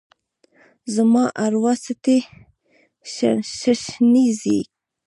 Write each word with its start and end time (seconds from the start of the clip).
زما 0.95 1.23
اروا 1.45 1.73
څټي 1.83 2.17
ششنیږې 3.63 4.59